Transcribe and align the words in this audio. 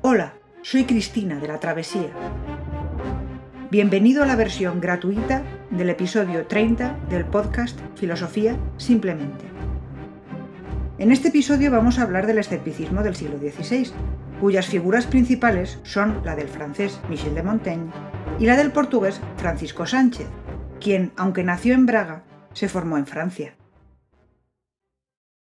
Hola, 0.00 0.34
soy 0.62 0.84
Cristina 0.84 1.40
de 1.40 1.48
la 1.48 1.58
Travesía. 1.58 2.10
Bienvenido 3.68 4.22
a 4.22 4.26
la 4.26 4.36
versión 4.36 4.80
gratuita 4.80 5.42
del 5.70 5.90
episodio 5.90 6.46
30 6.46 7.00
del 7.10 7.24
podcast 7.24 7.76
Filosofía 7.96 8.56
Simplemente. 8.76 9.44
En 10.98 11.10
este 11.10 11.28
episodio 11.28 11.72
vamos 11.72 11.98
a 11.98 12.02
hablar 12.02 12.28
del 12.28 12.38
escepticismo 12.38 13.02
del 13.02 13.16
siglo 13.16 13.38
XVI, 13.38 13.90
cuyas 14.40 14.68
figuras 14.68 15.08
principales 15.08 15.80
son 15.82 16.22
la 16.24 16.36
del 16.36 16.46
francés 16.46 17.00
Michel 17.10 17.34
de 17.34 17.42
Montaigne 17.42 17.90
y 18.38 18.46
la 18.46 18.56
del 18.56 18.70
portugués 18.70 19.20
Francisco 19.36 19.84
Sánchez, 19.84 20.28
quien, 20.80 21.10
aunque 21.16 21.42
nació 21.42 21.74
en 21.74 21.86
Braga, 21.86 22.22
se 22.52 22.68
formó 22.68 22.98
en 22.98 23.06
Francia. 23.08 23.56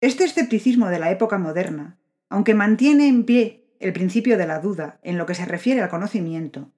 Este 0.01 0.25
escepticismo 0.25 0.89
de 0.89 0.99
la 0.99 1.11
época 1.11 1.37
moderna, 1.37 1.99
aunque 2.31 2.55
mantiene 2.55 3.07
en 3.07 3.25
pie 3.25 3.66
el 3.81 3.93
principio 3.93 4.39
de 4.39 4.47
la 4.47 4.61
duda 4.61 4.99
en 5.03 5.19
lo 5.19 5.27
que 5.27 5.35
se 5.35 5.45
refiere 5.45 5.83
al 5.83 5.89
conocimiento, 5.89 6.73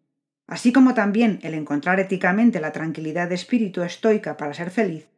así 0.46 0.72
como 0.72 0.94
también 0.94 1.38
el 1.42 1.54
encontrar 1.54 2.00
éticamente 2.00 2.60
la 2.60 2.72
tranquilidad 2.72 3.28
de 3.28 3.34
espíritu 3.34 3.82
estoica 3.82 4.36
para 4.36 4.54
ser 4.54 4.70
feliz, 4.70 5.08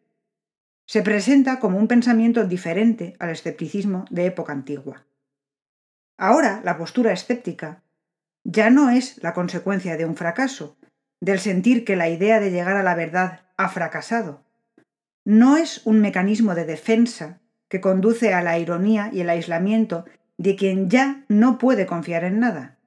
se 0.86 1.02
presenta 1.02 1.60
como 1.60 1.78
un 1.78 1.86
pensamiento 1.86 2.44
diferente 2.44 3.14
al 3.20 3.30
escepticismo 3.30 4.06
de 4.10 4.26
época 4.26 4.52
antigua. 4.52 5.06
Ahora 6.16 6.60
la 6.64 6.76
postura 6.76 7.12
escéptica 7.12 7.82
ya 8.44 8.70
no 8.70 8.90
es 8.90 9.22
la 9.22 9.32
consecuencia 9.32 9.96
de 9.96 10.04
un 10.04 10.16
fracaso, 10.16 10.76
del 11.20 11.38
sentir 11.38 11.84
que 11.84 11.96
la 11.96 12.08
idea 12.08 12.40
de 12.40 12.50
llegar 12.50 12.76
a 12.76 12.82
la 12.82 12.94
verdad 12.94 13.42
ha 13.56 13.68
fracasado. 13.68 14.42
No 15.24 15.56
es 15.56 15.86
un 15.86 16.00
mecanismo 16.00 16.54
de 16.54 16.64
defensa 16.64 17.40
que 17.68 17.80
conduce 17.80 18.34
a 18.34 18.42
la 18.42 18.58
ironía 18.58 19.10
y 19.12 19.20
el 19.20 19.30
aislamiento 19.30 20.06
de 20.40 20.56
quien 20.56 20.88
ya 20.88 21.26
no 21.28 21.58
puede 21.58 21.84
confiar 21.84 22.24
en 22.24 22.40
nada. 22.40 22.78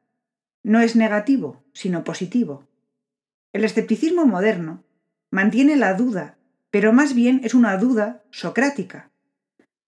No 0.63 0.79
es 0.79 0.95
negativo, 0.95 1.63
sino 1.71 2.03
positivo. 2.03 2.67
El 3.53 3.63
escepticismo 3.63 4.25
moderno 4.25 4.83
mantiene 5.29 5.75
la 5.75 5.93
duda, 5.93 6.35
pero 6.71 6.93
más 6.93 7.13
bien 7.13 7.41
es 7.43 7.53
una 7.53 7.77
duda 7.77 8.23
socrática. 8.31 9.11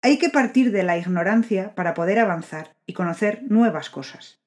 Hay 0.03 0.19
que 0.19 0.29
partir 0.29 0.73
de 0.73 0.83
la 0.83 0.99
ignorancia 0.99 1.73
para 1.77 1.95
poder 1.95 2.19
avanzar 2.19 2.75
y 2.85 2.95
conocer 2.95 3.45
nuevas 3.45 3.91
cosas. 3.91 4.41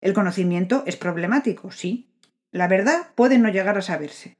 El 0.00 0.14
conocimiento 0.14 0.84
es 0.86 0.96
problemático, 0.96 1.70
sí, 1.70 2.08
la 2.50 2.66
verdad 2.66 3.10
puede 3.14 3.36
no 3.36 3.50
llegar 3.50 3.76
a 3.76 3.82
saberse, 3.82 4.38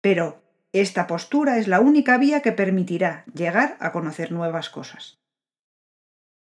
pero 0.00 0.42
esta 0.72 1.06
postura 1.06 1.58
es 1.58 1.68
la 1.68 1.80
única 1.80 2.16
vía 2.16 2.40
que 2.40 2.52
permitirá 2.52 3.26
llegar 3.34 3.76
a 3.78 3.92
conocer 3.92 4.32
nuevas 4.32 4.70
cosas. 4.70 5.18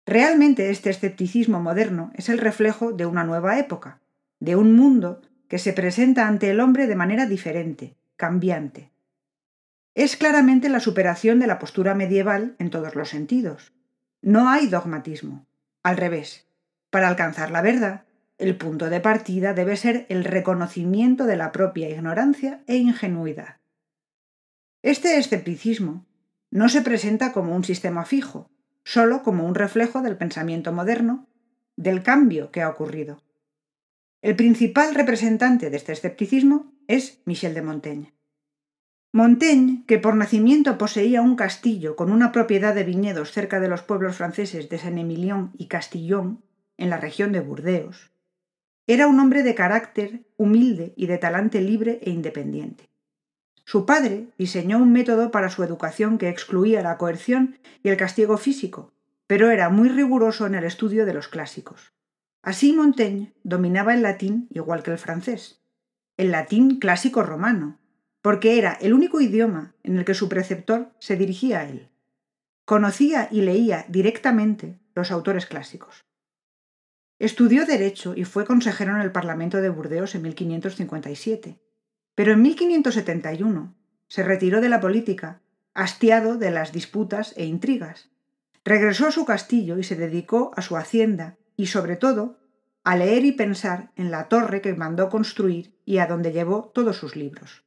Realmente 0.05 0.69
este 0.69 0.89
escepticismo 0.89 1.59
moderno 1.61 2.11
es 2.15 2.29
el 2.29 2.37
reflejo 2.37 2.91
de 2.91 3.05
una 3.05 3.23
nueva 3.23 3.57
época, 3.57 4.01
de 4.39 4.55
un 4.55 4.75
mundo 4.75 5.21
que 5.47 5.59
se 5.59 5.71
presenta 5.71 6.27
ante 6.27 6.49
el 6.49 6.59
hombre 6.59 6.87
de 6.87 6.95
manera 6.95 7.25
diferente, 7.25 7.95
cambiante. 8.17 8.91
Es 9.95 10.17
claramente 10.17 10.69
la 10.69 10.79
superación 10.79 11.39
de 11.39 11.47
la 11.47 11.59
postura 11.59 11.93
medieval 11.93 12.55
en 12.59 12.69
todos 12.69 12.95
los 12.95 13.09
sentidos. 13.09 13.73
No 14.21 14.49
hay 14.49 14.67
dogmatismo. 14.67 15.45
Al 15.83 15.97
revés, 15.97 16.47
para 16.89 17.07
alcanzar 17.07 17.51
la 17.51 17.61
verdad, 17.61 18.05
el 18.37 18.57
punto 18.57 18.89
de 18.89 18.99
partida 18.99 19.53
debe 19.53 19.77
ser 19.77 20.05
el 20.09 20.23
reconocimiento 20.23 21.25
de 21.25 21.37
la 21.37 21.51
propia 21.51 21.89
ignorancia 21.89 22.63
e 22.67 22.77
ingenuidad. 22.77 23.57
Este 24.81 25.17
escepticismo 25.17 26.05
no 26.49 26.67
se 26.67 26.81
presenta 26.81 27.31
como 27.31 27.55
un 27.55 27.63
sistema 27.63 28.05
fijo, 28.05 28.49
solo 28.83 29.23
como 29.23 29.45
un 29.45 29.55
reflejo 29.55 30.01
del 30.01 30.17
pensamiento 30.17 30.71
moderno, 30.71 31.27
del 31.75 32.03
cambio 32.03 32.51
que 32.51 32.61
ha 32.61 32.69
ocurrido. 32.69 33.21
El 34.21 34.35
principal 34.35 34.95
representante 34.95 35.69
de 35.69 35.77
este 35.77 35.91
escepticismo 35.91 36.73
es 36.87 37.21
Michel 37.25 37.53
de 37.53 37.61
Montaigne. 37.61 38.13
Montaigne, 39.11 39.83
que 39.85 39.99
por 39.99 40.15
nacimiento 40.15 40.77
poseía 40.77 41.21
un 41.21 41.35
castillo 41.35 41.95
con 41.95 42.11
una 42.11 42.31
propiedad 42.31 42.73
de 42.73 42.83
viñedos 42.83 43.31
cerca 43.31 43.59
de 43.59 43.67
los 43.67 43.83
pueblos 43.83 44.15
franceses 44.15 44.69
de 44.69 44.79
Saint-Émilion 44.79 45.51
y 45.57 45.67
Castillon, 45.67 46.43
en 46.77 46.89
la 46.89 46.97
región 46.97 47.31
de 47.31 47.39
Burdeos, 47.39 48.11
era 48.87 49.07
un 49.07 49.19
hombre 49.19 49.43
de 49.43 49.55
carácter 49.55 50.25
humilde 50.35 50.93
y 50.97 51.07
de 51.07 51.17
talante 51.17 51.61
libre 51.61 51.99
e 52.01 52.09
independiente. 52.09 52.89
Su 53.65 53.85
padre 53.85 54.27
diseñó 54.37 54.77
un 54.77 54.91
método 54.91 55.31
para 55.31 55.49
su 55.49 55.63
educación 55.63 56.17
que 56.17 56.29
excluía 56.29 56.81
la 56.81 56.97
coerción 56.97 57.57
y 57.81 57.89
el 57.89 57.97
castigo 57.97 58.37
físico, 58.37 58.93
pero 59.27 59.51
era 59.51 59.69
muy 59.69 59.89
riguroso 59.89 60.45
en 60.45 60.55
el 60.55 60.65
estudio 60.65 61.05
de 61.05 61.13
los 61.13 61.27
clásicos. 61.27 61.93
Así 62.41 62.73
Montaigne 62.73 63.33
dominaba 63.43 63.93
el 63.93 64.01
latín 64.01 64.47
igual 64.51 64.83
que 64.83 64.91
el 64.91 64.97
francés, 64.97 65.61
el 66.17 66.31
latín 66.31 66.77
clásico 66.77 67.23
romano, 67.23 67.79
porque 68.21 68.57
era 68.57 68.73
el 68.73 68.93
único 68.93 69.21
idioma 69.21 69.75
en 69.83 69.97
el 69.97 70.05
que 70.05 70.13
su 70.13 70.27
preceptor 70.29 70.91
se 70.99 71.15
dirigía 71.15 71.61
a 71.61 71.69
él. 71.69 71.89
Conocía 72.65 73.27
y 73.31 73.41
leía 73.41 73.85
directamente 73.89 74.79
los 74.93 75.11
autores 75.11 75.45
clásicos. 75.45 76.05
Estudió 77.19 77.65
Derecho 77.65 78.13
y 78.15 78.25
fue 78.25 78.45
consejero 78.45 78.95
en 78.95 79.01
el 79.01 79.11
Parlamento 79.11 79.61
de 79.61 79.69
Burdeos 79.69 80.15
en 80.15 80.23
1557. 80.23 81.62
Pero 82.15 82.33
en 82.33 82.41
1571 82.41 83.75
se 84.07 84.23
retiró 84.23 84.61
de 84.61 84.69
la 84.69 84.79
política, 84.79 85.41
hastiado 85.73 86.37
de 86.37 86.51
las 86.51 86.71
disputas 86.71 87.33
e 87.35 87.45
intrigas. 87.45 88.09
Regresó 88.63 89.07
a 89.07 89.11
su 89.11 89.25
castillo 89.25 89.77
y 89.77 89.83
se 89.83 89.95
dedicó 89.95 90.51
a 90.55 90.61
su 90.61 90.77
hacienda 90.77 91.37
y, 91.57 91.67
sobre 91.67 91.95
todo, 91.95 92.39
a 92.83 92.95
leer 92.95 93.25
y 93.25 93.31
pensar 93.31 93.91
en 93.95 94.11
la 94.11 94.27
torre 94.27 94.61
que 94.61 94.73
mandó 94.73 95.09
construir 95.09 95.75
y 95.85 95.97
a 95.97 96.05
donde 96.05 96.31
llevó 96.31 96.71
todos 96.73 96.97
sus 96.97 97.15
libros. 97.15 97.63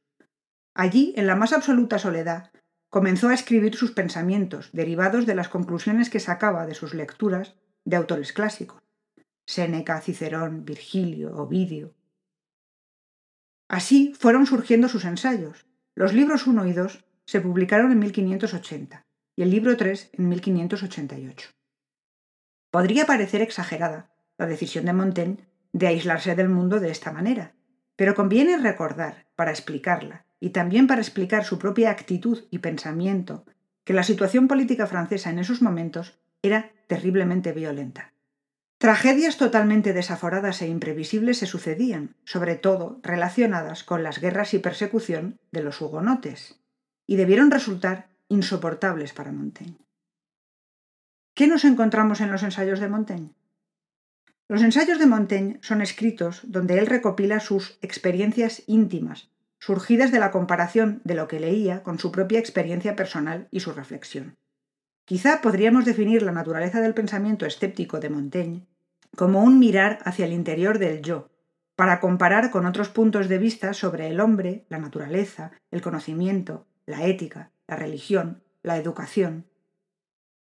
Allí, 0.73 1.13
en 1.17 1.27
la 1.27 1.35
más 1.35 1.53
absoluta 1.53 1.99
soledad, 1.99 2.51
comenzó 2.89 3.29
a 3.29 3.33
escribir 3.33 3.75
sus 3.75 3.91
pensamientos, 3.91 4.69
derivados 4.73 5.25
de 5.25 5.35
las 5.35 5.49
conclusiones 5.49 6.09
que 6.09 6.19
sacaba 6.19 6.65
de 6.65 6.75
sus 6.75 6.93
lecturas 6.93 7.55
de 7.83 7.95
autores 7.95 8.31
clásicos. 8.31 8.81
Séneca, 9.45 10.01
Cicerón, 10.01 10.65
Virgilio, 10.65 11.35
Ovidio. 11.35 11.93
Así 13.67 14.13
fueron 14.17 14.45
surgiendo 14.45 14.87
sus 14.87 15.05
ensayos. 15.05 15.65
Los 15.95 16.13
libros 16.13 16.47
1 16.47 16.67
y 16.67 16.73
2 16.73 17.05
se 17.25 17.41
publicaron 17.41 17.91
en 17.91 17.99
1580 17.99 19.05
y 19.35 19.41
el 19.41 19.51
libro 19.51 19.75
3 19.75 20.11
en 20.13 20.29
1588. 20.29 21.49
Podría 22.71 23.05
parecer 23.05 23.41
exagerada 23.41 24.11
la 24.37 24.45
decisión 24.45 24.85
de 24.85 24.93
Montaigne 24.93 25.47
de 25.73 25.87
aislarse 25.87 26.35
del 26.35 26.49
mundo 26.49 26.79
de 26.79 26.91
esta 26.91 27.11
manera, 27.11 27.53
pero 27.95 28.15
conviene 28.15 28.57
recordar, 28.57 29.27
para 29.35 29.51
explicarla, 29.51 30.25
y 30.39 30.51
también 30.51 30.87
para 30.87 31.01
explicar 31.01 31.43
su 31.43 31.59
propia 31.59 31.89
actitud 31.89 32.45
y 32.51 32.59
pensamiento, 32.59 33.45
que 33.83 33.93
la 33.93 34.03
situación 34.03 34.47
política 34.47 34.87
francesa 34.87 35.29
en 35.29 35.39
esos 35.39 35.61
momentos 35.61 36.19
era 36.41 36.71
terriblemente 36.87 37.51
violenta. 37.51 38.13
Tragedias 38.79 39.37
totalmente 39.37 39.91
desaforadas 39.91 40.61
e 40.61 40.67
imprevisibles 40.67 41.39
se 41.39 41.47
sucedían, 41.47 42.15
sobre 42.25 42.55
todo 42.55 42.99
relacionadas 43.01 43.83
con 43.83 44.03
las 44.03 44.21
guerras 44.21 44.53
y 44.53 44.59
persecución 44.59 45.39
de 45.51 45.63
los 45.63 45.81
hugonotes, 45.81 46.59
y 47.07 47.15
debieron 47.15 47.49
resultar 47.49 48.09
insoportables 48.29 49.13
para 49.13 49.31
Montaigne. 49.31 49.79
¿Qué 51.33 51.47
nos 51.47 51.65
encontramos 51.65 52.21
en 52.21 52.31
los 52.31 52.43
ensayos 52.43 52.79
de 52.79 52.87
Montaigne? 52.87 53.33
Los 54.47 54.61
ensayos 54.61 54.99
de 54.99 55.07
Montaigne 55.07 55.59
son 55.61 55.81
escritos 55.81 56.41
donde 56.43 56.77
él 56.77 56.85
recopila 56.85 57.39
sus 57.39 57.79
experiencias 57.81 58.61
íntimas, 58.67 59.31
surgidas 59.59 60.11
de 60.11 60.19
la 60.19 60.31
comparación 60.31 61.01
de 61.03 61.15
lo 61.15 61.27
que 61.27 61.39
leía 61.39 61.81
con 61.81 61.97
su 61.97 62.11
propia 62.11 62.39
experiencia 62.39 62.95
personal 62.95 63.47
y 63.49 63.61
su 63.61 63.71
reflexión. 63.73 64.37
Quizá 65.07 65.39
podríamos 65.39 65.85
definir 65.85 66.21
la 66.21 66.33
naturaleza 66.33 66.81
del 66.81 66.93
pensamiento 66.93 67.45
escéptico 67.45 68.01
de 68.01 68.09
Montaigne 68.09 68.67
como 69.15 69.41
un 69.41 69.57
mirar 69.57 69.99
hacia 70.03 70.25
el 70.25 70.33
interior 70.33 70.79
del 70.79 71.01
yo, 71.01 71.29
para 71.77 72.01
comparar 72.01 72.51
con 72.51 72.65
otros 72.65 72.89
puntos 72.89 73.29
de 73.29 73.37
vista 73.37 73.73
sobre 73.73 74.07
el 74.07 74.19
hombre, 74.19 74.65
la 74.67 74.79
naturaleza, 74.79 75.53
el 75.71 75.81
conocimiento, 75.81 76.67
la 76.85 77.05
ética, 77.05 77.51
la 77.69 77.77
religión, 77.77 78.43
la 78.63 78.75
educación. 78.75 79.45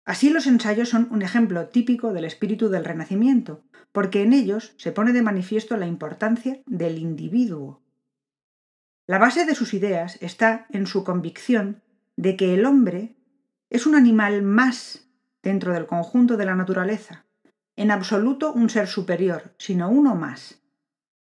Así 0.03 0.31
los 0.31 0.47
ensayos 0.47 0.89
son 0.89 1.09
un 1.11 1.21
ejemplo 1.21 1.67
típico 1.67 2.11
del 2.11 2.25
espíritu 2.25 2.69
del 2.69 2.85
Renacimiento, 2.85 3.61
porque 3.91 4.23
en 4.23 4.33
ellos 4.33 4.73
se 4.77 4.91
pone 4.91 5.13
de 5.13 5.21
manifiesto 5.21 5.77
la 5.77 5.85
importancia 5.85 6.63
del 6.65 6.97
individuo. 6.97 7.83
La 9.05 9.19
base 9.19 9.45
de 9.45 9.53
sus 9.53 9.75
ideas 9.75 10.17
está 10.21 10.65
en 10.71 10.87
su 10.87 11.03
convicción 11.03 11.83
de 12.17 12.35
que 12.35 12.55
el 12.55 12.65
hombre 12.65 13.15
es 13.75 13.85
un 13.85 13.95
animal 13.95 14.41
más 14.41 15.09
dentro 15.43 15.73
del 15.73 15.85
conjunto 15.85 16.37
de 16.37 16.45
la 16.45 16.55
naturaleza, 16.55 17.25
en 17.75 17.91
absoluto 17.91 18.53
un 18.53 18.69
ser 18.69 18.87
superior, 18.87 19.53
sino 19.57 19.89
uno 19.89 20.15
más. 20.15 20.61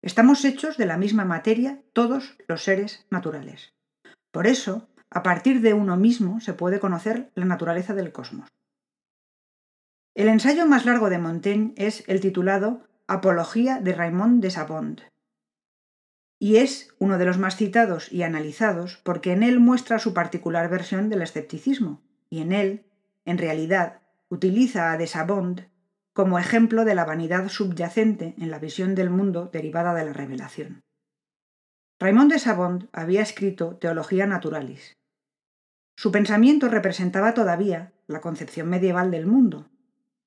Estamos 0.02 0.44
hechos 0.44 0.76
de 0.76 0.84
la 0.84 0.98
misma 0.98 1.24
materia 1.24 1.80
todos 1.94 2.36
los 2.46 2.62
seres 2.62 3.06
naturales. 3.08 3.72
Por 4.30 4.46
eso, 4.46 4.90
a 5.08 5.22
partir 5.22 5.62
de 5.62 5.72
uno 5.72 5.96
mismo 5.96 6.38
se 6.42 6.52
puede 6.52 6.80
conocer 6.80 7.32
la 7.34 7.46
naturaleza 7.46 7.94
del 7.94 8.12
cosmos. 8.12 8.50
El 10.14 10.28
ensayo 10.28 10.66
más 10.66 10.84
largo 10.84 11.08
de 11.08 11.18
Montaigne 11.18 11.72
es 11.78 12.04
el 12.08 12.20
titulado 12.20 12.86
Apología 13.06 13.80
de 13.80 13.94
Raymond 13.94 14.42
de 14.42 14.50
Sabond. 14.50 15.00
Y 16.38 16.56
es 16.56 16.94
uno 16.98 17.16
de 17.16 17.24
los 17.24 17.38
más 17.38 17.56
citados 17.56 18.12
y 18.12 18.22
analizados 18.22 19.00
porque 19.02 19.32
en 19.32 19.42
él 19.42 19.60
muestra 19.60 19.98
su 19.98 20.12
particular 20.12 20.68
versión 20.68 21.08
del 21.08 21.22
escepticismo, 21.22 22.02
y 22.34 22.40
en 22.40 22.52
él, 22.52 22.84
en 23.24 23.38
realidad, 23.38 24.00
utiliza 24.28 24.90
a 24.90 24.98
de 24.98 25.06
Sabond 25.06 25.68
como 26.12 26.40
ejemplo 26.40 26.84
de 26.84 26.96
la 26.96 27.04
vanidad 27.04 27.48
subyacente 27.48 28.34
en 28.38 28.50
la 28.50 28.58
visión 28.58 28.96
del 28.96 29.08
mundo 29.08 29.50
derivada 29.52 29.94
de 29.94 30.04
la 30.04 30.12
revelación. 30.12 30.82
Raymond 32.00 32.32
de 32.32 32.40
Sabond 32.40 32.88
había 32.92 33.22
escrito 33.22 33.76
Teología 33.76 34.26
Naturalis. 34.26 34.96
Su 35.96 36.10
pensamiento 36.10 36.68
representaba 36.68 37.34
todavía 37.34 37.92
la 38.08 38.20
concepción 38.20 38.68
medieval 38.68 39.12
del 39.12 39.26
mundo, 39.26 39.70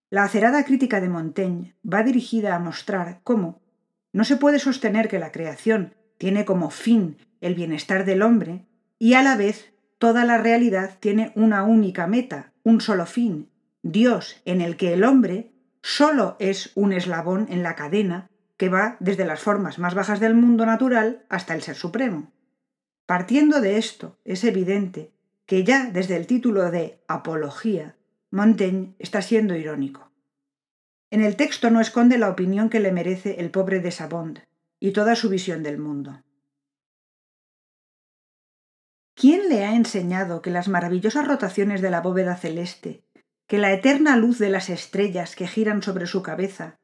la 0.09 0.23
acerada 0.23 0.63
crítica 0.63 1.01
de 1.01 1.09
Montaigne 1.09 1.75
va 1.83 2.03
dirigida 2.03 2.55
a 2.55 2.59
mostrar 2.59 3.19
cómo 3.25 3.59
no 4.13 4.23
se 4.23 4.37
puede 4.37 4.59
sostener 4.59 5.09
que 5.09 5.19
la 5.19 5.33
creación 5.33 5.93
tiene 6.17 6.45
como 6.45 6.69
fin 6.69 7.17
el 7.41 7.53
bienestar 7.53 8.05
del 8.05 8.21
hombre 8.21 8.65
y 8.97 9.15
a 9.15 9.23
la 9.23 9.35
vez 9.35 9.73
toda 9.97 10.25
la 10.25 10.37
realidad 10.37 10.97
tiene 10.99 11.31
una 11.35 11.63
única 11.63 12.07
meta, 12.07 12.53
un 12.63 12.81
solo 12.81 13.05
fin, 13.05 13.49
Dios, 13.81 14.41
en 14.45 14.61
el 14.61 14.77
que 14.77 14.93
el 14.93 15.03
hombre 15.03 15.51
solo 15.81 16.35
es 16.39 16.71
un 16.75 16.93
eslabón 16.93 17.47
en 17.49 17.63
la 17.63 17.75
cadena 17.75 18.29
que 18.57 18.69
va 18.69 18.97
desde 18.99 19.25
las 19.25 19.39
formas 19.39 19.79
más 19.79 19.93
bajas 19.93 20.19
del 20.19 20.33
mundo 20.33 20.65
natural 20.65 21.23
hasta 21.29 21.53
el 21.53 21.61
Ser 21.61 21.75
Supremo. 21.75 22.31
Partiendo 23.05 23.61
de 23.61 23.77
esto, 23.77 24.19
es 24.25 24.43
evidente 24.43 25.13
que 25.45 25.63
ya 25.63 25.85
desde 25.85 26.17
el 26.17 26.27
título 26.27 26.71
de 26.71 27.01
Apología 27.07 27.95
Montaigne 28.31 28.95
está 28.99 29.21
siendo 29.21 29.55
irónico. 29.55 30.11
En 31.09 31.23
el 31.23 31.37
texto 31.37 31.69
no 31.71 31.79
esconde 31.79 32.17
la 32.17 32.29
opinión 32.29 32.69
que 32.69 32.81
le 32.81 32.91
merece 32.91 33.39
el 33.39 33.49
pobre 33.49 33.79
de 33.79 33.91
Sabond 33.91 34.39
y 34.79 34.91
toda 34.91 35.15
su 35.15 35.29
visión 35.29 35.63
del 35.63 35.77
mundo. 35.77 36.21
¿Quién 39.19 39.49
le 39.49 39.65
ha 39.65 39.73
enseñado 39.73 40.43
que 40.43 40.51
las 40.51 40.67
maravillosas 40.67 41.27
rotaciones 41.27 41.81
de 41.81 41.89
la 41.89 42.01
bóveda 42.01 42.35
celeste, 42.35 43.03
que 43.47 43.57
la 43.57 43.73
eterna 43.73 44.15
luz 44.15 44.37
de 44.37 44.51
las 44.51 44.69
estrellas 44.69 45.35
que 45.35 45.47
giran 45.47 45.81
sobre 45.81 46.05
su 46.05 46.21
cabeza, 46.21 46.77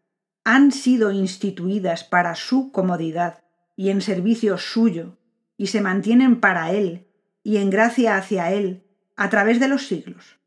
han 0.44 0.72
sido 0.72 1.12
instituidas 1.12 2.04
para 2.04 2.34
su 2.34 2.72
comodidad 2.72 3.44
y 3.76 3.92
en 3.92 4.02
servicio 4.02 4.58
suyo, 4.58 5.20
y 5.58 5.68
se 5.68 5.82
mantienen 5.82 6.40
para 6.40 6.72
él 6.72 7.08
y 7.44 7.58
en 7.58 7.70
gracia 7.70 8.18
hacia 8.18 8.52
él 8.52 8.84
a 9.16 9.30
través 9.30 9.60
de 9.60 9.68
los 9.68 9.86
siglos? 9.86 10.40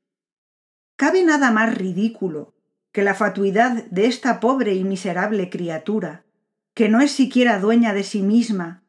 ¿Cabe 0.96 1.22
nada 1.22 1.52
más 1.52 1.72
ridículo 1.72 2.56
que 2.90 3.04
la 3.04 3.14
fatuidad 3.14 3.84
de 3.92 4.06
esta 4.06 4.40
pobre 4.40 4.74
y 4.74 4.82
miserable 4.82 5.50
criatura, 5.50 6.24
que 6.74 6.88
no 6.88 7.00
es 7.00 7.12
siquiera 7.12 7.60
dueña 7.60 7.94
de 7.94 8.02
sí 8.02 8.22
misma, 8.22 8.82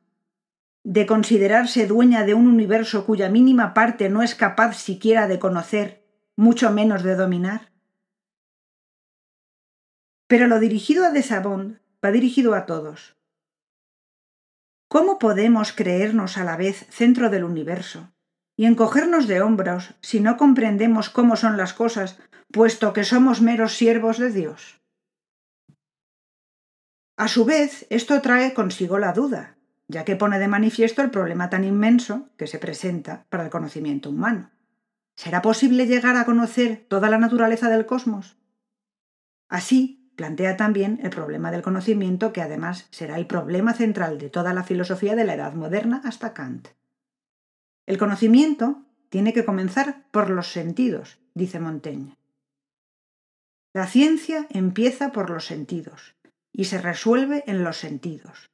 de 0.87 1.05
considerarse 1.05 1.85
dueña 1.85 2.23
de 2.23 2.33
un 2.33 2.47
universo 2.47 3.05
cuya 3.05 3.27
mínima 3.27 3.73
parte 3.73 4.07
no 4.07 4.23
es 4.23 4.35
capaz 4.35 4.77
siquiera 4.77 5.27
de 5.27 5.37
conocer, 5.37 6.07
mucho 6.37 6.71
menos 6.71 7.03
de 7.03 7.17
dominar? 7.17 7.73
Pero 10.27 10.47
lo 10.47 10.61
dirigido 10.61 11.05
a 11.05 11.11
Desabond 11.11 11.81
va 12.03 12.11
dirigido 12.11 12.55
a 12.55 12.65
todos. 12.65 13.17
¿Cómo 14.87 15.19
podemos 15.19 15.73
creernos 15.73 16.37
a 16.37 16.45
la 16.45 16.55
vez 16.55 16.87
centro 16.89 17.29
del 17.29 17.43
universo, 17.43 18.13
y 18.55 18.65
encogernos 18.65 19.27
de 19.27 19.41
hombros 19.41 19.93
si 19.99 20.21
no 20.21 20.37
comprendemos 20.37 21.09
cómo 21.09 21.35
son 21.35 21.57
las 21.57 21.73
cosas, 21.73 22.17
puesto 22.49 22.93
que 22.93 23.03
somos 23.03 23.41
meros 23.41 23.75
siervos 23.75 24.19
de 24.19 24.31
Dios. 24.31 24.79
A 27.17 27.27
su 27.27 27.43
vez, 27.43 27.85
esto 27.89 28.21
trae 28.21 28.53
consigo 28.53 28.99
la 28.99 29.11
duda, 29.11 29.56
ya 29.87 30.03
que 30.05 30.15
pone 30.15 30.39
de 30.39 30.47
manifiesto 30.47 31.01
el 31.01 31.11
problema 31.11 31.49
tan 31.49 31.63
inmenso 31.63 32.29
que 32.37 32.47
se 32.47 32.59
presenta 32.59 33.25
para 33.29 33.43
el 33.43 33.49
conocimiento 33.49 34.09
humano. 34.09 34.51
¿Será 35.15 35.41
posible 35.41 35.87
llegar 35.87 36.15
a 36.15 36.25
conocer 36.25 36.85
toda 36.87 37.09
la 37.09 37.17
naturaleza 37.17 37.69
del 37.69 37.85
cosmos? 37.85 38.37
Así, 39.49 40.11
plantea 40.15 40.57
también 40.57 40.99
el 41.01 41.09
problema 41.09 41.51
del 41.51 41.61
conocimiento, 41.61 42.33
que 42.33 42.41
además 42.41 42.87
será 42.91 43.15
el 43.17 43.27
problema 43.27 43.73
central 43.73 44.17
de 44.17 44.29
toda 44.29 44.53
la 44.53 44.63
filosofía 44.63 45.15
de 45.15 45.23
la 45.23 45.35
Edad 45.35 45.53
moderna 45.53 46.01
hasta 46.03 46.33
Kant. 46.33 46.67
El 47.85 47.97
conocimiento 47.97 48.83
tiene 49.09 49.33
que 49.33 49.45
comenzar 49.45 50.05
por 50.11 50.29
los 50.29 50.51
sentidos, 50.51 51.19
dice 51.33 51.59
Montaigne. 51.59 52.17
La 53.73 53.87
ciencia 53.87 54.47
empieza 54.49 55.11
por 55.11 55.29
los 55.29 55.45
sentidos 55.45 56.15
y 56.51 56.65
se 56.65 56.81
resuelve 56.81 57.43
en 57.47 57.63
los 57.63 57.77
sentidos. 57.77 58.49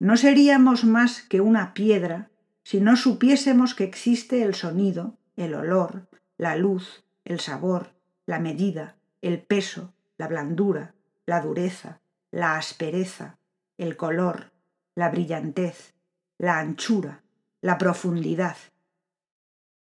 No 0.00 0.16
seríamos 0.16 0.84
más 0.84 1.20
que 1.20 1.42
una 1.42 1.74
piedra 1.74 2.30
si 2.62 2.80
no 2.80 2.96
supiésemos 2.96 3.74
que 3.74 3.84
existe 3.84 4.42
el 4.42 4.54
sonido, 4.54 5.18
el 5.36 5.54
olor, 5.54 6.08
la 6.38 6.56
luz, 6.56 7.04
el 7.24 7.38
sabor, 7.38 7.92
la 8.24 8.38
medida, 8.38 8.96
el 9.20 9.42
peso, 9.42 9.92
la 10.16 10.26
blandura, 10.26 10.94
la 11.26 11.42
dureza, 11.42 12.00
la 12.30 12.56
aspereza, 12.56 13.38
el 13.76 13.98
color, 13.98 14.52
la 14.94 15.10
brillantez, 15.10 15.94
la 16.38 16.58
anchura, 16.58 17.22
la 17.60 17.76
profundidad. 17.76 18.56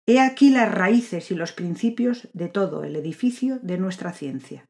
He 0.06 0.20
aquí 0.20 0.50
las 0.50 0.72
raíces 0.72 1.32
y 1.32 1.34
los 1.34 1.52
principios 1.52 2.28
de 2.34 2.49
todo 2.49 2.84
el 2.84 2.94
edificio 2.94 3.58
de 3.62 3.78
nuestra 3.78 4.12
ciencia. 4.12 4.69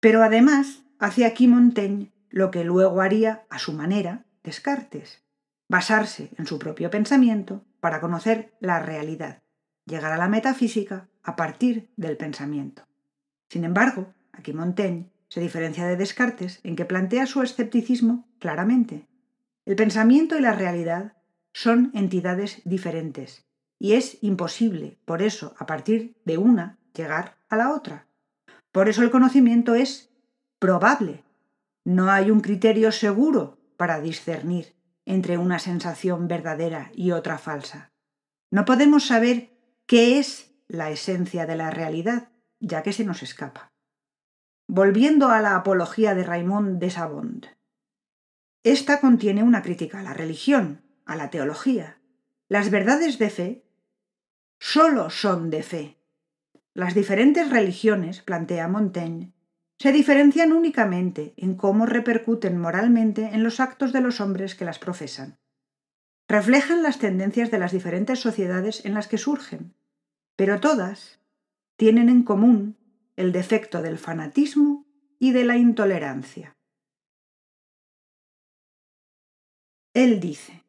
Pero 0.00 0.22
además 0.22 0.82
hace 0.98 1.24
aquí 1.24 1.48
Montaigne 1.48 2.12
lo 2.36 2.50
que 2.50 2.64
luego 2.64 3.00
haría 3.00 3.46
a 3.48 3.58
su 3.58 3.72
manera 3.72 4.26
Descartes, 4.44 5.24
basarse 5.70 6.32
en 6.36 6.46
su 6.46 6.58
propio 6.58 6.90
pensamiento 6.90 7.64
para 7.80 7.98
conocer 7.98 8.52
la 8.60 8.78
realidad, 8.78 9.42
llegar 9.86 10.12
a 10.12 10.18
la 10.18 10.28
metafísica 10.28 11.08
a 11.22 11.34
partir 11.34 11.88
del 11.96 12.18
pensamiento. 12.18 12.82
Sin 13.48 13.64
embargo, 13.64 14.12
aquí 14.32 14.52
Montaigne 14.52 15.10
se 15.30 15.40
diferencia 15.40 15.86
de 15.86 15.96
Descartes 15.96 16.60
en 16.62 16.76
que 16.76 16.84
plantea 16.84 17.24
su 17.24 17.40
escepticismo 17.40 18.28
claramente. 18.38 19.08
El 19.64 19.76
pensamiento 19.76 20.36
y 20.36 20.42
la 20.42 20.52
realidad 20.52 21.14
son 21.54 21.90
entidades 21.94 22.60
diferentes 22.66 23.46
y 23.78 23.94
es 23.94 24.18
imposible, 24.22 24.98
por 25.06 25.22
eso, 25.22 25.54
a 25.56 25.64
partir 25.64 26.18
de 26.26 26.36
una, 26.36 26.78
llegar 26.94 27.38
a 27.48 27.56
la 27.56 27.72
otra. 27.72 28.08
Por 28.72 28.90
eso 28.90 29.02
el 29.02 29.10
conocimiento 29.10 29.74
es 29.74 30.10
probable. 30.58 31.24
No 31.86 32.10
hay 32.10 32.32
un 32.32 32.40
criterio 32.40 32.90
seguro 32.90 33.60
para 33.76 34.00
discernir 34.00 34.74
entre 35.04 35.38
una 35.38 35.60
sensación 35.60 36.26
verdadera 36.26 36.90
y 36.92 37.12
otra 37.12 37.38
falsa. 37.38 37.92
No 38.50 38.64
podemos 38.64 39.06
saber 39.06 39.56
qué 39.86 40.18
es 40.18 40.52
la 40.66 40.90
esencia 40.90 41.46
de 41.46 41.54
la 41.54 41.70
realidad, 41.70 42.32
ya 42.58 42.82
que 42.82 42.92
se 42.92 43.04
nos 43.04 43.22
escapa. 43.22 43.72
Volviendo 44.66 45.28
a 45.28 45.40
la 45.40 45.54
apología 45.54 46.16
de 46.16 46.24
Raymond 46.24 46.80
de 46.80 46.90
Sabond. 46.90 47.46
Esta 48.64 49.00
contiene 49.00 49.44
una 49.44 49.62
crítica 49.62 50.00
a 50.00 50.02
la 50.02 50.12
religión, 50.12 50.82
a 51.04 51.14
la 51.14 51.30
teología. 51.30 52.00
Las 52.48 52.70
verdades 52.70 53.20
de 53.20 53.30
fe 53.30 53.64
solo 54.58 55.08
son 55.08 55.50
de 55.50 55.62
fe. 55.62 56.02
Las 56.74 56.96
diferentes 56.96 57.48
religiones, 57.48 58.22
plantea 58.22 58.66
Montaigne, 58.66 59.35
se 59.78 59.92
diferencian 59.92 60.52
únicamente 60.52 61.34
en 61.36 61.54
cómo 61.54 61.86
repercuten 61.86 62.58
moralmente 62.58 63.26
en 63.32 63.42
los 63.42 63.60
actos 63.60 63.92
de 63.92 64.00
los 64.00 64.20
hombres 64.20 64.54
que 64.54 64.64
las 64.64 64.78
profesan. 64.78 65.38
Reflejan 66.28 66.82
las 66.82 66.98
tendencias 66.98 67.50
de 67.50 67.58
las 67.58 67.72
diferentes 67.72 68.18
sociedades 68.18 68.84
en 68.84 68.94
las 68.94 69.06
que 69.06 69.18
surgen, 69.18 69.74
pero 70.34 70.60
todas 70.60 71.20
tienen 71.76 72.08
en 72.08 72.22
común 72.22 72.76
el 73.16 73.32
defecto 73.32 73.82
del 73.82 73.98
fanatismo 73.98 74.86
y 75.18 75.32
de 75.32 75.44
la 75.44 75.56
intolerancia. 75.56 76.56
Él 79.94 80.20
dice, 80.20 80.64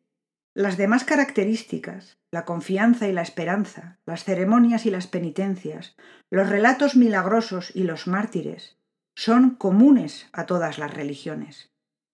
las 0.54 0.78
demás 0.78 1.04
características, 1.04 2.18
la 2.32 2.46
confianza 2.46 3.08
y 3.08 3.14
la 3.14 3.22
esperanza, 3.22 4.00
las 4.06 4.24
ceremonias 4.24 4.86
y 4.86 4.92
las 4.92 5.08
penitencias, 5.08 5.96
los 6.30 6.50
relatos 6.50 6.96
milagrosos 6.96 7.76
y 7.76 7.84
los 7.84 8.08
mártires, 8.08 8.78
son 9.18 9.56
comunes 9.56 10.30
a 10.32 10.46
todas 10.46 10.78
las 10.78 10.94
religiones. 10.94 11.72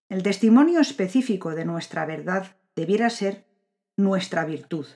El 0.07 0.23
testimonio 0.23 0.79
específico 0.79 1.53
de 1.53 1.65
nuestra 1.65 2.05
verdad 2.05 2.55
debiera 2.77 3.09
ser 3.09 3.45
nuestra 3.97 4.45
virtud, 4.45 4.87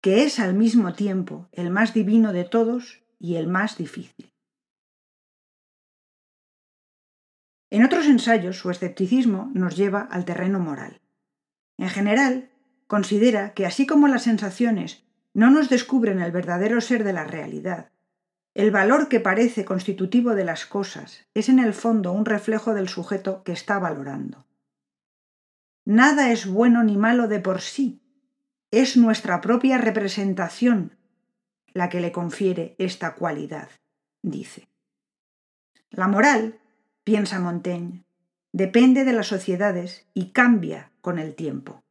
que 0.00 0.22
es 0.22 0.38
al 0.38 0.54
mismo 0.54 0.92
tiempo 0.92 1.48
el 1.50 1.70
más 1.70 1.92
divino 1.92 2.32
de 2.32 2.44
todos 2.44 3.02
y 3.18 3.34
el 3.34 3.48
más 3.48 3.76
difícil. 3.76 4.32
En 7.70 7.84
otros 7.84 8.06
ensayos, 8.06 8.56
su 8.56 8.70
escepticismo 8.70 9.50
nos 9.54 9.76
lleva 9.76 10.02
al 10.02 10.24
terreno 10.24 10.60
moral. 10.60 11.00
En 11.78 11.88
general, 11.88 12.52
considera 12.86 13.54
que 13.54 13.66
así 13.66 13.88
como 13.88 14.06
las 14.06 14.22
sensaciones 14.22 15.02
no 15.34 15.50
nos 15.50 15.68
descubren 15.68 16.20
el 16.20 16.30
verdadero 16.30 16.80
ser 16.80 17.02
de 17.02 17.12
la 17.12 17.24
realidad, 17.24 17.90
El 18.58 18.72
valor 18.72 19.08
que 19.08 19.20
parece 19.20 19.64
constitutivo 19.64 20.34
de 20.34 20.44
las 20.44 20.66
cosas 20.66 21.28
es 21.32 21.48
en 21.48 21.60
el 21.60 21.72
fondo 21.72 22.10
un 22.10 22.24
reflejo 22.24 22.74
del 22.74 22.88
sujeto 22.88 23.44
que 23.44 23.52
está 23.52 23.78
valorando. 23.78 24.46
Nada 25.84 26.32
es 26.32 26.44
bueno 26.44 26.82
ni 26.82 26.96
malo 26.96 27.28
de 27.28 27.38
por 27.38 27.60
sí, 27.60 28.02
es 28.72 28.96
nuestra 28.96 29.40
propia 29.40 29.78
representación 29.78 30.98
la 31.72 31.88
que 31.88 32.00
le 32.00 32.10
confiere 32.10 32.74
esta 32.78 33.14
cualidad, 33.14 33.68
dice. 34.22 34.66
La 35.90 36.08
moral, 36.08 36.58
piensa 37.04 37.38
Montaigne, 37.38 38.02
depende 38.52 39.04
de 39.04 39.12
las 39.12 39.28
sociedades 39.28 40.08
y 40.14 40.32
cambia 40.32 40.90
con 41.00 41.20
el 41.20 41.36
tiempo. 41.36 41.84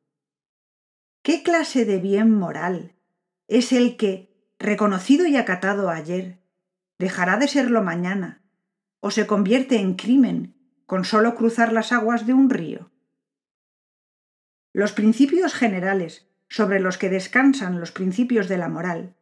¿Qué 1.24 1.44
clase 1.44 1.86
de 1.86 2.00
bien 2.00 2.30
moral 2.30 2.94
es 3.48 3.72
el 3.72 3.96
que, 3.96 4.36
reconocido 4.60 5.26
y 5.28 5.38
acatado 5.38 5.90
ayer, 5.90 6.42
dejará 7.00 7.38
de 7.38 7.48
serlo 7.48 7.84
mañana 7.84 8.42
o 9.00 9.12
se 9.12 9.28
convierte 9.28 9.80
en 9.80 9.96
crimen 9.96 10.56
con 10.86 11.06
solo 11.06 11.36
cruzar 11.36 11.72
las 11.72 11.92
aguas 11.92 12.26
de 12.26 12.34
un 12.34 12.50
río? 12.50 12.92
Los 14.74 14.92
principios 14.92 15.54
generales 15.54 16.28
sobre 16.50 16.80
los 16.80 16.98
que 16.98 17.10
descansan 17.10 17.80
los 17.80 17.92
principios 17.92 18.48
de 18.48 18.58
la 18.58 18.70
moral 18.70 19.16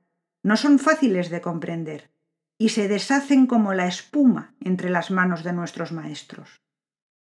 no 0.43 0.57
son 0.57 0.79
fáciles 0.79 1.29
de 1.29 1.41
comprender 1.41 2.11
y 2.57 2.69
se 2.69 2.87
deshacen 2.87 3.47
como 3.47 3.73
la 3.73 3.87
espuma 3.87 4.55
entre 4.61 4.89
las 4.89 5.11
manos 5.11 5.43
de 5.43 5.53
nuestros 5.53 5.91
maestros. 5.91 6.61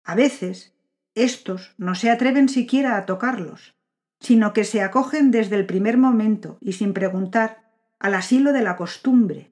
A 0.03 0.15
veces, 0.15 0.75
éstos 1.15 1.75
no 1.77 1.95
se 1.95 2.09
atreven 2.09 2.49
siquiera 2.49 2.97
a 2.97 3.05
tocarlos, 3.05 3.75
sino 4.19 4.53
que 4.53 4.63
se 4.63 4.81
acogen 4.81 5.31
desde 5.31 5.55
el 5.55 5.65
primer 5.65 5.97
momento 5.97 6.57
y 6.61 6.73
sin 6.73 6.93
preguntar 6.93 7.71
al 7.99 8.15
asilo 8.15 8.53
de 8.53 8.61
la 8.61 8.75
costumbre, 8.75 9.51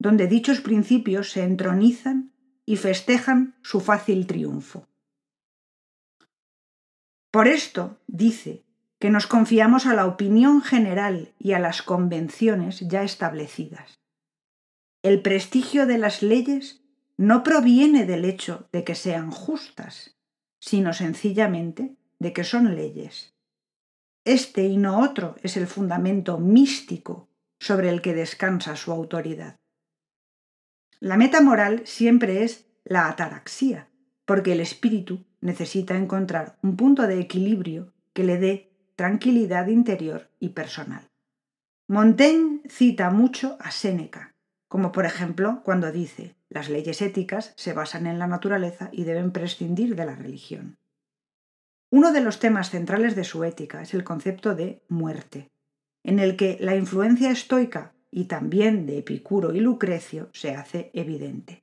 donde 0.00 0.26
dichos 0.26 0.62
principios 0.62 1.30
se 1.30 1.44
entronizan 1.44 2.32
y 2.64 2.76
festejan 2.76 3.54
su 3.62 3.80
fácil 3.80 4.26
triunfo. 4.26 4.88
Por 7.30 7.46
esto, 7.46 8.00
dice, 8.06 8.64
que 8.98 9.10
nos 9.10 9.26
confiamos 9.26 9.86
a 9.86 9.94
la 9.94 10.06
opinión 10.06 10.62
general 10.62 11.34
y 11.38 11.52
a 11.52 11.58
las 11.58 11.82
convenciones 11.82 12.80
ya 12.80 13.02
establecidas. 13.02 14.00
El 15.02 15.20
prestigio 15.20 15.86
de 15.86 15.98
las 15.98 16.22
leyes 16.22 16.82
no 17.18 17.42
proviene 17.42 18.06
del 18.06 18.24
hecho 18.24 18.68
de 18.72 18.84
que 18.84 18.94
sean 18.94 19.30
justas, 19.30 20.16
sino 20.60 20.94
sencillamente 20.94 21.94
de 22.18 22.32
que 22.32 22.44
son 22.44 22.74
leyes. 22.74 23.34
Este 24.24 24.64
y 24.64 24.78
no 24.78 25.00
otro 25.00 25.36
es 25.42 25.58
el 25.58 25.66
fundamento 25.66 26.38
místico 26.38 27.28
sobre 27.58 27.90
el 27.90 28.00
que 28.00 28.14
descansa 28.14 28.76
su 28.76 28.92
autoridad. 28.92 29.59
La 31.00 31.16
meta 31.16 31.40
moral 31.40 31.80
siempre 31.86 32.44
es 32.44 32.66
la 32.84 33.08
ataraxia, 33.08 33.88
porque 34.26 34.52
el 34.52 34.60
espíritu 34.60 35.24
necesita 35.40 35.96
encontrar 35.96 36.58
un 36.62 36.76
punto 36.76 37.06
de 37.06 37.18
equilibrio 37.18 37.94
que 38.12 38.22
le 38.22 38.36
dé 38.36 38.70
tranquilidad 38.96 39.68
interior 39.68 40.28
y 40.38 40.50
personal. 40.50 41.08
Montaigne 41.88 42.60
cita 42.68 43.08
mucho 43.08 43.56
a 43.60 43.70
Séneca, 43.70 44.34
como 44.68 44.92
por 44.92 45.06
ejemplo 45.06 45.62
cuando 45.64 45.90
dice 45.90 46.36
las 46.50 46.68
leyes 46.68 47.00
éticas 47.00 47.54
se 47.56 47.72
basan 47.72 48.06
en 48.06 48.18
la 48.18 48.26
naturaleza 48.26 48.90
y 48.92 49.04
deben 49.04 49.32
prescindir 49.32 49.96
de 49.96 50.04
la 50.04 50.16
religión. 50.16 50.76
Uno 51.90 52.12
de 52.12 52.20
los 52.20 52.40
temas 52.40 52.68
centrales 52.68 53.16
de 53.16 53.24
su 53.24 53.42
ética 53.44 53.80
es 53.80 53.94
el 53.94 54.04
concepto 54.04 54.54
de 54.54 54.82
muerte, 54.88 55.50
en 56.04 56.18
el 56.18 56.36
que 56.36 56.58
la 56.60 56.76
influencia 56.76 57.30
estoica 57.30 57.94
y 58.10 58.24
también 58.24 58.86
de 58.86 58.98
Epicuro 58.98 59.54
y 59.54 59.60
Lucrecio 59.60 60.30
se 60.32 60.54
hace 60.54 60.90
evidente. 60.94 61.62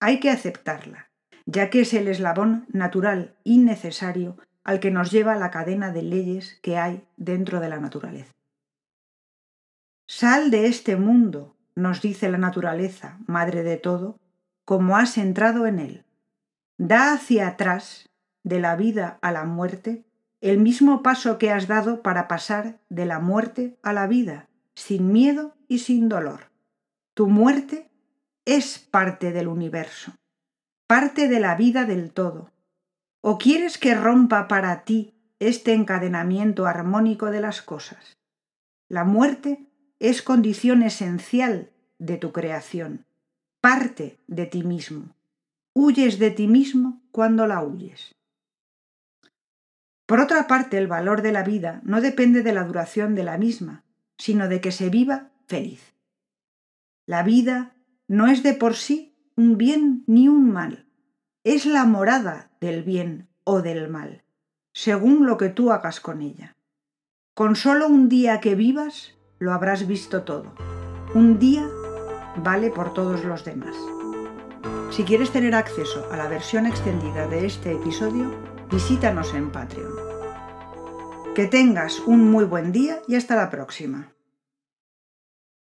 Hay 0.00 0.20
que 0.20 0.30
aceptarla, 0.30 1.10
ya 1.46 1.70
que 1.70 1.80
es 1.80 1.94
el 1.94 2.08
eslabón 2.08 2.66
natural 2.72 3.36
y 3.44 3.58
necesario 3.58 4.36
al 4.64 4.80
que 4.80 4.90
nos 4.90 5.10
lleva 5.10 5.34
la 5.34 5.50
cadena 5.50 5.90
de 5.90 6.02
leyes 6.02 6.58
que 6.62 6.78
hay 6.78 7.04
dentro 7.16 7.60
de 7.60 7.68
la 7.68 7.78
naturaleza. 7.78 8.32
Sal 10.08 10.50
de 10.50 10.66
este 10.66 10.96
mundo, 10.96 11.56
nos 11.74 12.02
dice 12.02 12.30
la 12.30 12.38
naturaleza, 12.38 13.18
madre 13.26 13.62
de 13.62 13.76
todo, 13.76 14.18
como 14.64 14.96
has 14.96 15.18
entrado 15.18 15.66
en 15.66 15.78
él. 15.78 16.04
Da 16.78 17.12
hacia 17.12 17.48
atrás 17.48 18.08
de 18.44 18.60
la 18.60 18.76
vida 18.76 19.18
a 19.22 19.32
la 19.32 19.44
muerte 19.44 20.04
el 20.40 20.58
mismo 20.58 21.02
paso 21.02 21.38
que 21.38 21.50
has 21.52 21.68
dado 21.68 22.02
para 22.02 22.26
pasar 22.26 22.80
de 22.88 23.06
la 23.06 23.20
muerte 23.20 23.78
a 23.82 23.92
la 23.92 24.08
vida, 24.08 24.48
sin 24.74 25.12
miedo 25.12 25.54
y 25.72 25.78
sin 25.78 26.10
dolor. 26.10 26.50
Tu 27.14 27.28
muerte 27.28 27.90
es 28.44 28.78
parte 28.78 29.32
del 29.32 29.48
universo, 29.48 30.12
parte 30.86 31.28
de 31.28 31.40
la 31.40 31.54
vida 31.54 31.86
del 31.86 32.12
todo. 32.12 32.50
¿O 33.22 33.38
quieres 33.38 33.78
que 33.78 33.94
rompa 33.94 34.48
para 34.48 34.84
ti 34.84 35.14
este 35.38 35.72
encadenamiento 35.72 36.66
armónico 36.66 37.30
de 37.30 37.40
las 37.40 37.62
cosas? 37.62 38.18
La 38.90 39.04
muerte 39.04 39.66
es 39.98 40.20
condición 40.20 40.82
esencial 40.82 41.70
de 41.98 42.18
tu 42.18 42.32
creación, 42.32 43.06
parte 43.62 44.18
de 44.26 44.44
ti 44.44 44.64
mismo. 44.64 45.16
Huyes 45.72 46.18
de 46.18 46.32
ti 46.32 46.48
mismo 46.48 47.00
cuando 47.12 47.46
la 47.46 47.62
huyes. 47.62 48.14
Por 50.04 50.20
otra 50.20 50.46
parte, 50.46 50.76
el 50.76 50.86
valor 50.86 51.22
de 51.22 51.32
la 51.32 51.42
vida 51.42 51.80
no 51.82 52.02
depende 52.02 52.42
de 52.42 52.52
la 52.52 52.64
duración 52.64 53.14
de 53.14 53.24
la 53.24 53.38
misma, 53.38 53.84
sino 54.18 54.48
de 54.48 54.60
que 54.60 54.70
se 54.70 54.90
viva 54.90 55.31
feliz. 55.52 55.94
La 57.04 57.22
vida 57.22 57.76
no 58.08 58.26
es 58.26 58.42
de 58.42 58.54
por 58.54 58.74
sí 58.74 59.14
un 59.36 59.58
bien 59.58 60.02
ni 60.06 60.26
un 60.26 60.50
mal, 60.50 60.86
es 61.44 61.66
la 61.66 61.84
morada 61.84 62.50
del 62.58 62.82
bien 62.82 63.28
o 63.44 63.60
del 63.60 63.90
mal, 63.90 64.24
según 64.72 65.26
lo 65.26 65.36
que 65.36 65.50
tú 65.50 65.70
hagas 65.70 66.00
con 66.00 66.22
ella. 66.22 66.56
Con 67.34 67.54
solo 67.54 67.86
un 67.86 68.08
día 68.08 68.40
que 68.40 68.54
vivas, 68.54 69.14
lo 69.38 69.52
habrás 69.52 69.86
visto 69.86 70.22
todo. 70.22 70.54
Un 71.14 71.38
día 71.38 71.68
vale 72.36 72.70
por 72.70 72.94
todos 72.94 73.22
los 73.22 73.44
demás. 73.44 73.76
Si 74.90 75.02
quieres 75.04 75.32
tener 75.32 75.54
acceso 75.54 76.10
a 76.10 76.16
la 76.16 76.28
versión 76.28 76.64
extendida 76.64 77.26
de 77.26 77.44
este 77.44 77.72
episodio, 77.72 78.34
visítanos 78.70 79.34
en 79.34 79.52
Patreon. 79.52 79.92
Que 81.34 81.46
tengas 81.46 82.00
un 82.00 82.30
muy 82.30 82.46
buen 82.46 82.72
día 82.72 83.02
y 83.06 83.16
hasta 83.16 83.36
la 83.36 83.50
próxima. 83.50 84.14